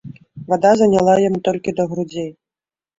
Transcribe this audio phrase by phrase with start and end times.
[0.49, 2.31] Вада заняла яму толькі да грудзей.